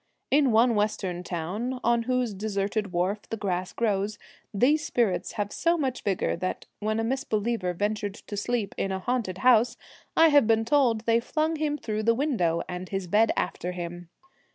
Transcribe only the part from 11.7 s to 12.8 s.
through the window,